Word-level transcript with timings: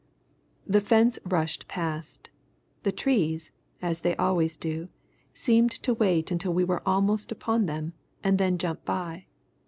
The 0.65 0.81
fence 0.81 1.19
rushed 1.25 1.67
past. 1.67 2.31
The 2.81 2.91
trees, 2.91 3.51
as 3.83 4.01
they 4.01 4.15
always 4.15 4.57
do, 4.57 4.89
seemed 5.31 5.69
to 5.73 5.93
wait 5.93 6.31
until 6.31 6.55
we 6.55 6.63
were 6.63 6.81
almost 6.87 7.31
upon 7.31 7.67
them, 7.67 7.93
and 8.23 8.39
then 8.39 8.57
jump 8.57 8.83
by. 8.83 9.27